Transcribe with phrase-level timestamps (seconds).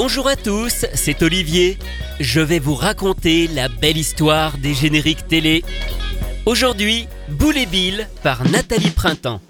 [0.00, 1.76] Bonjour à tous, c'est Olivier.
[2.20, 5.64] Je vais vous raconter la belle histoire des génériques télé.
[6.46, 9.40] Aujourd'hui, Boule et Bill par Nathalie Printemps.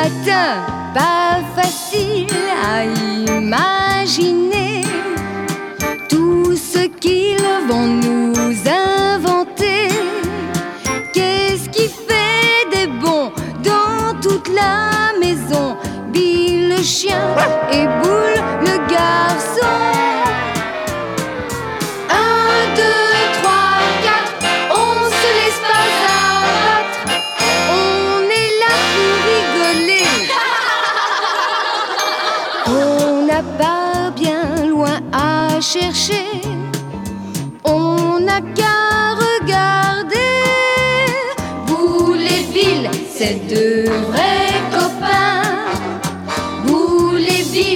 [0.00, 0.50] Matin.
[0.94, 2.26] Pas facile
[2.74, 4.82] à imaginer
[6.08, 9.88] tout ce qu'ils vont nous inventer.
[11.14, 13.30] Qu'est-ce qui fait des bons
[13.62, 15.76] dans toute la maison?
[16.12, 17.26] Bill le chien
[17.70, 19.69] et Boule le garçon.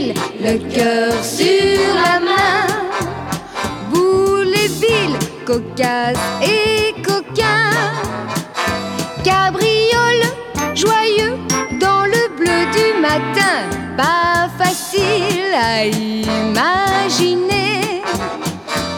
[0.06, 2.66] Le cœur sur la main.
[3.91, 5.16] Boule et Bill,
[5.47, 7.70] cocasse et coquin.
[9.22, 10.27] Cabriole,
[10.75, 11.38] joyeux
[11.80, 13.64] dans le bleu du matin.
[13.97, 16.82] Pas facile à imaginer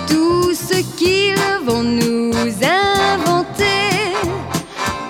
[0.09, 2.33] tout ce qu'ils vont nous
[2.65, 4.17] inventer.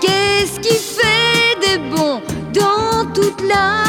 [0.02, 2.20] Qu'est-ce qui fait des bons
[2.52, 3.85] dans toute la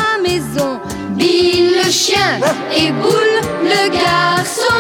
[1.92, 2.40] chien
[2.76, 4.74] et Boule le garçon.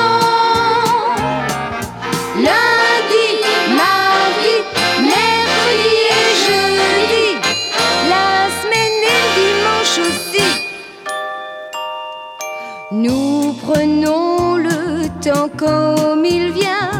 [2.35, 3.27] Lundi,
[3.75, 4.55] mardi,
[5.01, 7.27] mercredi et jeudi,
[8.09, 10.47] la semaine et dimanche aussi.
[12.91, 16.91] Nous prenons le temps comme il vient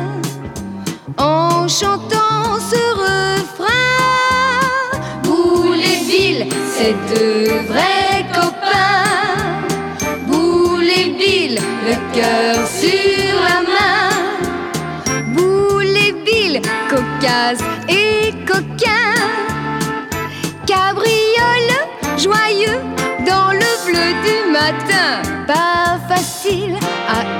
[1.17, 3.67] en chantant ce refrain.
[5.23, 7.96] Boule et Bill, c'est deux vrais
[12.17, 14.09] cœur sur la main.
[15.33, 19.13] Boule et Bill, cocasse et coquin.
[20.65, 21.73] Cabriole,
[22.17, 22.81] joyeux
[23.29, 25.21] dans le bleu du matin.
[25.45, 26.75] Pas facile
[27.07, 27.36] à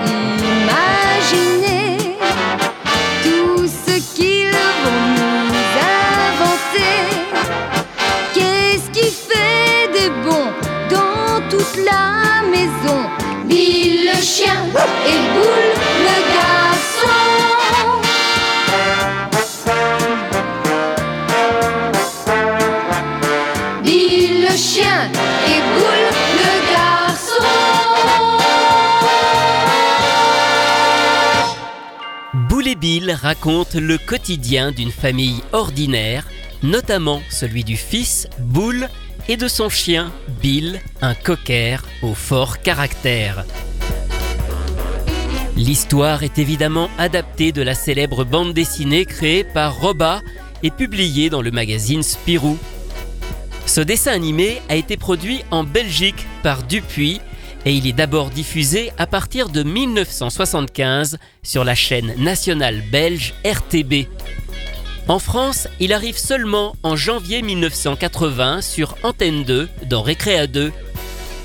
[32.34, 36.28] Boule et Bill raconte le quotidien d'une famille ordinaire,
[36.62, 38.90] notamment celui du fils Boule
[39.30, 40.12] et de son chien
[40.42, 43.46] Bill, un cocker au fort caractère.
[45.56, 50.22] L'histoire est évidemment adaptée de la célèbre bande dessinée créée par Roba
[50.64, 52.58] et publiée dans le magazine Spirou.
[53.66, 57.22] Ce dessin animé a été produit en Belgique par Dupuis
[57.68, 64.08] et il est d'abord diffusé à partir de 1975 sur la chaîne nationale belge RTB.
[65.10, 70.72] En France, il arrive seulement en janvier 1980 sur Antenne 2 dans Récréa 2.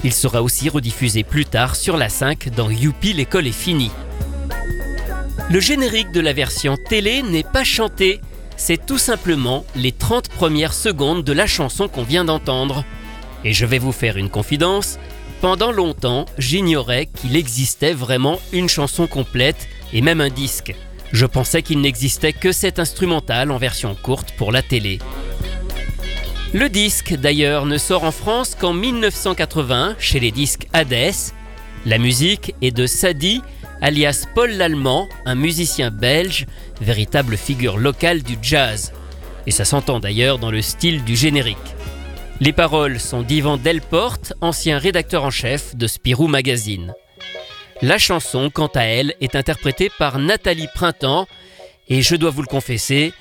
[0.04, 3.90] Il sera aussi rediffusé plus tard sur la 5 dans Youpi l'école est finie.
[5.50, 8.20] Le générique de la version télé n'est pas chanté,
[8.56, 12.84] c'est tout simplement les 30 premières secondes de la chanson qu'on vient d'entendre.
[13.44, 15.00] Et je vais vous faire une confidence,
[15.42, 20.72] pendant longtemps, j'ignorais qu'il existait vraiment une chanson complète et même un disque.
[21.12, 25.00] Je pensais qu'il n'existait que cet instrumental en version courte pour la télé.
[26.54, 31.12] Le disque, d'ailleurs, ne sort en France qu'en 1981 chez les disques Hades.
[31.86, 33.42] La musique est de Sadi,
[33.80, 36.46] alias Paul Lallemand, un musicien belge,
[36.80, 38.92] véritable figure locale du jazz.
[39.48, 41.58] Et ça s'entend d'ailleurs dans le style du générique.
[42.44, 46.92] Les paroles sont d'Yvan Delporte, ancien rédacteur en chef de Spirou Magazine.
[47.82, 51.28] La chanson, quant à elle, est interprétée par Nathalie Printemps,
[51.88, 53.12] et je dois vous le confesser,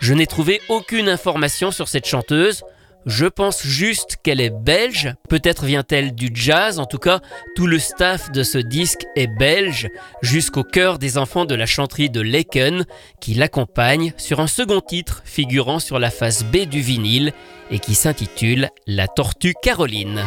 [0.00, 2.64] je n'ai trouvé aucune information sur cette chanteuse,
[3.06, 7.20] je pense juste qu'elle est belge, peut-être vient-elle du jazz, en tout cas
[7.56, 9.88] tout le staff de ce disque est belge,
[10.22, 12.84] jusqu'au cœur des enfants de la chanterie de Laken,
[13.20, 17.32] qui l'accompagne sur un second titre figurant sur la face B du vinyle
[17.70, 20.22] et qui s'intitule La Tortue Caroline.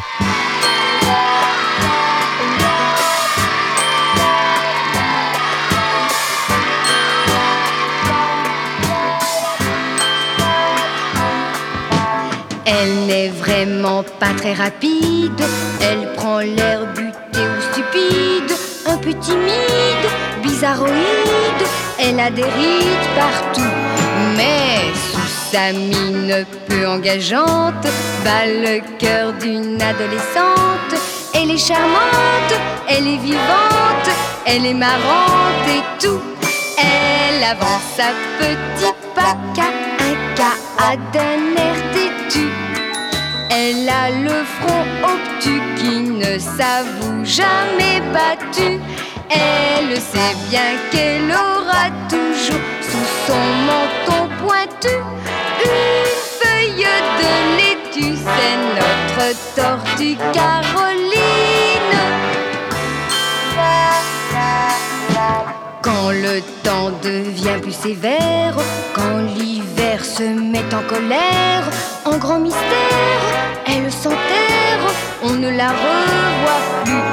[12.69, 15.41] Elle n'est vraiment pas très rapide,
[15.81, 18.51] elle prend l'air buté ou stupide,
[18.85, 20.07] un peu timide,
[20.43, 21.63] bizarroïde,
[21.97, 23.71] elle a des rides partout,
[24.35, 24.81] mais
[25.11, 27.87] sous sa mine peu engageante,
[28.25, 31.01] bat le cœur d'une adolescente.
[31.33, 32.53] Elle est charmante,
[32.89, 34.09] elle est vivante,
[34.45, 36.19] elle est marrante et tout.
[36.77, 38.09] Elle avance sa
[38.39, 39.37] petit pas,
[39.99, 41.96] un cas d'un air
[43.50, 48.79] elle a le front obtus qui ne s'avoue jamais battu.
[49.29, 54.95] Elle sait bien qu'elle aura toujours sous son menton pointu
[55.63, 56.07] une
[56.39, 56.88] feuille
[57.19, 58.18] de laitue.
[58.25, 61.06] C'est notre tortue Caroline.
[66.37, 68.55] Le temps devient plus sévère,
[68.93, 71.63] quand l'hiver se met en colère,
[72.05, 73.23] en grand mystère,
[73.65, 74.83] elle s'enterre,
[75.23, 77.07] on ne la revoit plus.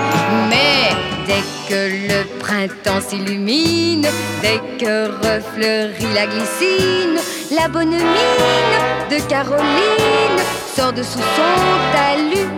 [0.51, 0.91] Mais
[1.27, 1.81] dès que
[2.11, 4.07] le printemps s'illumine,
[4.43, 7.19] dès que refleurit la glycine,
[7.57, 8.79] la bonne mine
[9.11, 10.41] de Caroline
[10.77, 11.55] sort de sous son
[11.95, 12.51] talus.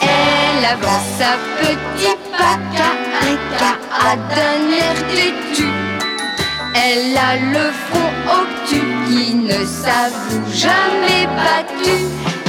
[0.00, 5.83] Elle avance sa petite patte à un cas d'un air têtu.
[6.74, 11.96] Elle a le front obtus qui ne s'avoue jamais battu.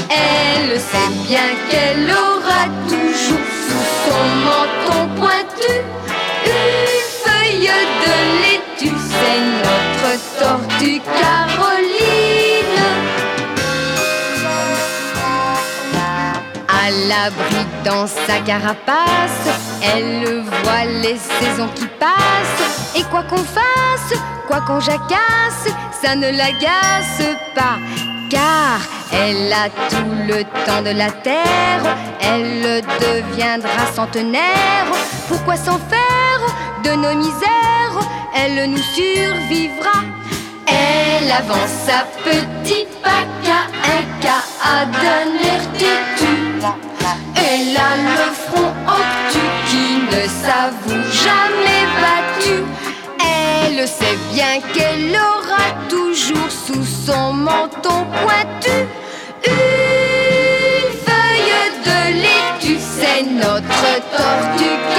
[0.09, 5.73] Elle sait bien qu'elle aura toujours sous son menton pointu
[6.45, 7.71] une feuille
[8.03, 8.97] de laitue.
[9.09, 12.35] C'est notre tortue Caroline.
[16.67, 19.47] À l'abri dans sa carapace,
[19.93, 22.95] elle voit les saisons qui passent.
[22.95, 25.67] Et quoi qu'on fasse, quoi qu'on jacasse,
[26.01, 27.21] ça ne l'agace
[27.53, 27.77] pas.
[28.29, 28.79] Car
[29.11, 31.83] elle a tout le temps de la terre,
[32.19, 34.87] elle deviendra centenaire.
[35.27, 36.41] Pourquoi s'en faire
[36.83, 37.99] de nos misères?
[38.35, 39.99] Elle nous survivra.
[40.67, 43.59] Elle avance sa petite paca,
[43.95, 44.43] un cas
[44.85, 46.33] d'un air têtu.
[47.35, 48.73] Elle a le front
[50.11, 52.63] ne s'avoue jamais battu.
[53.19, 58.77] Elle sait bien qu'elle aura toujours sous son menton pointu
[59.45, 62.79] une feuille de laitue.
[62.79, 64.94] C'est notre tortue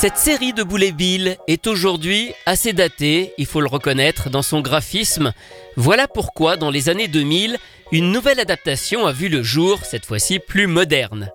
[0.00, 4.62] Cette série de Boulet Bill est aujourd'hui assez datée, il faut le reconnaître, dans son
[4.62, 5.34] graphisme.
[5.76, 7.58] Voilà pourquoi, dans les années 2000,
[7.92, 11.28] une nouvelle adaptation a vu le jour, cette fois-ci plus moderne.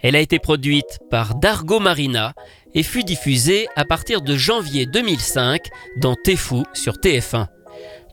[0.00, 2.32] Elle a été produite par Dargo Marina
[2.74, 5.66] et fut diffusée à partir de janvier 2005
[5.98, 7.48] dans Tefou sur TF1.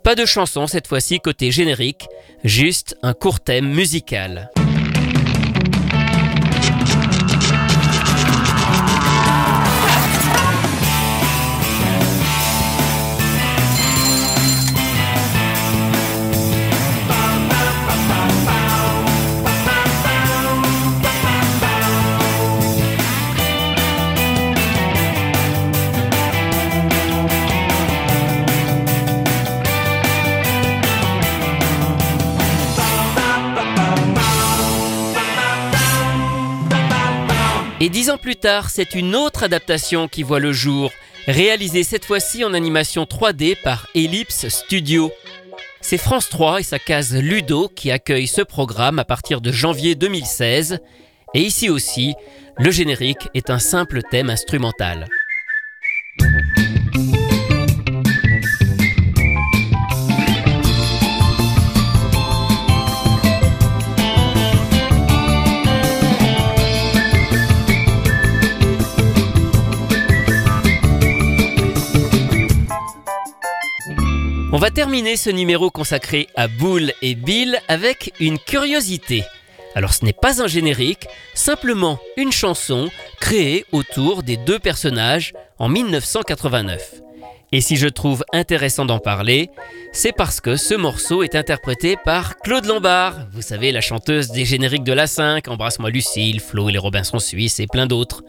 [0.03, 2.07] Pas de chanson cette fois-ci côté générique,
[2.43, 4.51] juste un court thème musical.
[38.23, 40.91] Plus tard, c'est une autre adaptation qui voit le jour,
[41.27, 45.11] réalisée cette fois-ci en animation 3D par Ellipse Studio.
[45.81, 49.95] C'est France 3 et sa case Ludo qui accueille ce programme à partir de janvier
[49.95, 50.79] 2016.
[51.33, 52.15] Et ici aussi,
[52.57, 55.09] le générique est un simple thème instrumental.
[74.55, 79.23] On va terminer ce numéro consacré à Boule et Bill avec une curiosité.
[79.73, 85.69] Alors ce n'est pas un générique, simplement une chanson créée autour des deux personnages en
[85.69, 87.01] 1989.
[87.51, 89.49] Et si je trouve intéressant d'en parler,
[89.91, 94.45] c'est parce que ce morceau est interprété par Claude Lombard, vous savez, la chanteuse des
[94.45, 98.23] génériques de la 5, Embrasse-moi Lucille, Flo et les Robinson Suisses et plein d'autres.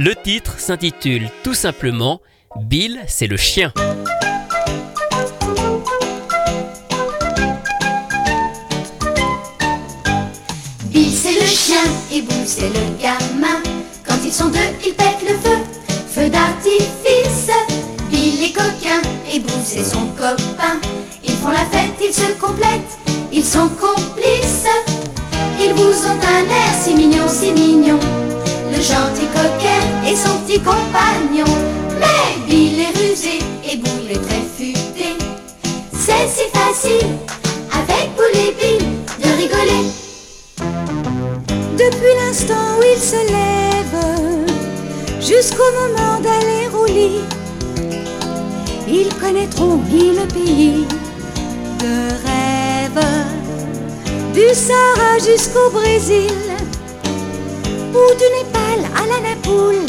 [0.00, 2.20] Le titre s'intitule tout simplement
[2.56, 3.72] Bill, c'est le chien.
[12.12, 13.62] Et Boule c'est le gamin.
[14.04, 15.56] Quand ils sont deux, ils pètent le feu,
[16.08, 17.50] feu d'artifice.
[18.10, 19.00] Bill est coquin
[19.32, 20.80] et Boule c'est son copain.
[21.22, 22.98] Ils font la fête, ils se complètent,
[23.32, 24.66] ils sont complices.
[25.60, 28.00] Ils vous ont un air si mignon, si mignon.
[28.72, 31.46] Le gentil coquin et son petit compagnon.
[32.00, 33.38] Mais Bill est rusé
[33.70, 35.16] et Boule est très futé.
[35.92, 37.39] C'est si facile
[41.80, 44.06] depuis l'instant où ils se lèvent
[45.18, 47.24] jusqu'au moment d'aller au lit.
[48.86, 50.86] Ils connaîtront mille pays
[51.82, 51.94] de
[52.26, 53.04] rêve,
[54.34, 56.40] du Sahara jusqu'au Brésil,
[57.98, 59.86] ou du Népal à la Napoule.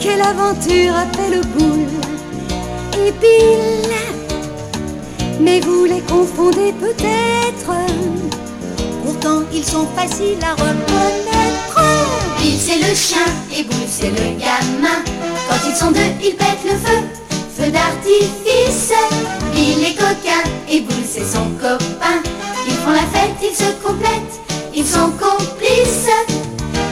[0.00, 1.96] Quelle aventure a fait le boule
[3.02, 3.94] et Bill
[5.40, 7.70] Mais vous les confondez peut-être
[9.06, 11.80] pourtant ils sont faciles à reconnaître.
[12.38, 14.98] Bill c'est le chien et Boule c'est le gamin.
[15.48, 16.98] Quand ils sont deux, ils pètent le feu,
[17.56, 18.92] feu d'artifice.
[19.54, 22.18] Bill est coquin et Boule c'est son copain.
[22.66, 24.40] Ils font la fête, ils se complètent,
[24.74, 26.10] ils sont complices.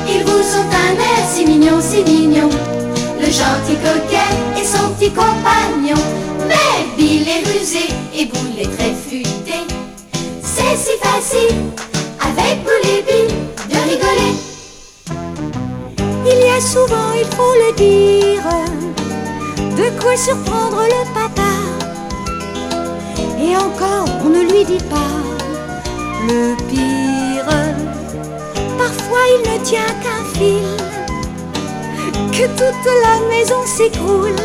[0.06, 2.50] Ils vous ont un air si mignon, si mignon.
[3.18, 6.00] Le gentil coquin et son petit compagnon.
[6.46, 8.53] Mais Bill est rusé et Boule
[16.64, 18.42] souvent, il faut le dire,
[19.76, 21.52] de quoi surprendre le papa?
[23.38, 25.14] Et encore, on ne lui dit pas
[26.26, 27.52] le pire.
[28.78, 30.76] Parfois, il ne tient qu'un fil,
[32.32, 34.42] que toute la maison s'écroule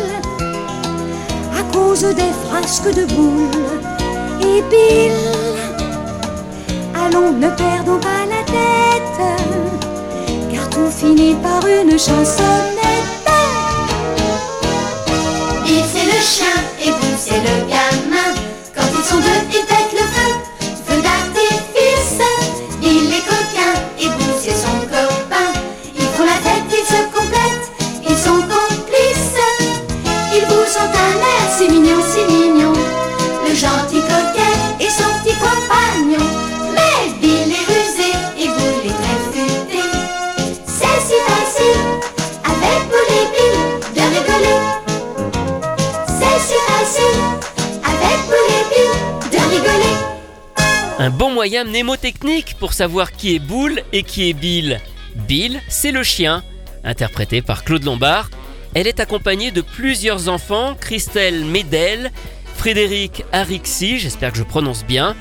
[1.58, 3.80] à cause des frasques de boules.
[4.42, 5.12] Et Bill
[6.94, 9.79] Allons, ne perdons pas la tête,
[10.80, 13.28] tout finit par une chansonnette.
[15.66, 18.30] Il c'est le chien et vous c'est le gamin.
[18.74, 19.69] Quand ils sont deux, ils
[51.40, 54.78] moyen mnémotechnique pour savoir qui est Boule et qui est Bill.
[55.26, 56.44] Bill, c'est le chien,
[56.84, 58.28] interprété par Claude Lombard.
[58.74, 62.12] Elle est accompagnée de plusieurs enfants, Christelle Médel,
[62.56, 65.16] Frédéric Arixi, j'espère que je prononce bien,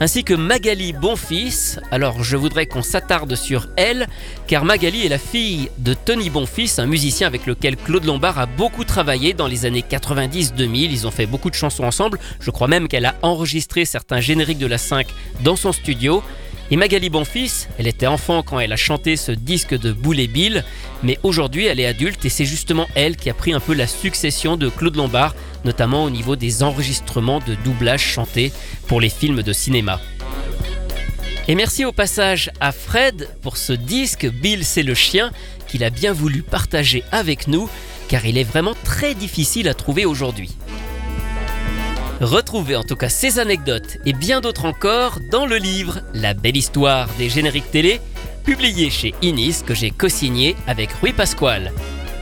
[0.00, 1.80] ainsi que Magali Bonfils.
[1.90, 4.06] Alors je voudrais qu'on s'attarde sur elle,
[4.46, 8.46] car Magali est la fille de Tony Bonfils, un musicien avec lequel Claude Lombard a
[8.46, 10.90] beaucoup travaillé dans les années 90-2000.
[10.90, 12.18] Ils ont fait beaucoup de chansons ensemble.
[12.40, 15.06] Je crois même qu'elle a enregistré certains génériques de la 5
[15.42, 16.22] dans son studio.
[16.70, 20.26] Et Magali Bonfils, elle était enfant quand elle a chanté ce disque de Boule et
[20.26, 20.64] Bill,
[21.02, 23.86] mais aujourd'hui elle est adulte et c'est justement elle qui a pris un peu la
[23.86, 25.34] succession de Claude Lombard,
[25.64, 28.52] notamment au niveau des enregistrements de doublage chantés
[28.86, 30.00] pour les films de cinéma.
[31.48, 35.30] Et merci au passage à Fred pour ce disque Bill c'est le chien
[35.66, 37.68] qu'il a bien voulu partager avec nous
[38.08, 40.50] car il est vraiment très difficile à trouver aujourd'hui.
[42.20, 46.56] Retrouvez en tout cas ces anecdotes et bien d'autres encore dans le livre La belle
[46.56, 48.00] histoire des génériques télé,
[48.44, 51.72] publié chez Inis que j'ai co-signé avec Rui Pasquale.